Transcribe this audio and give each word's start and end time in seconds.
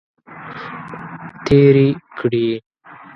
تیرې 1.45 1.87
کړې. 2.17 2.47